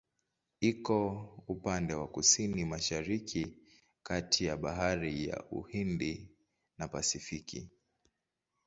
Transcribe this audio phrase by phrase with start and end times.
[0.61, 0.99] Iko
[1.47, 3.55] upande wa Kusini-Mashariki
[4.03, 6.29] kati ya Bahari ya Uhindi
[6.77, 7.69] na Pasifiki.